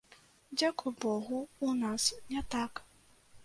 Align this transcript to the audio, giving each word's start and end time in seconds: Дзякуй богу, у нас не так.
Дзякуй 0.57 0.93
богу, 1.05 1.39
у 1.69 1.77
нас 1.85 2.09
не 2.33 2.41
так. 2.57 2.85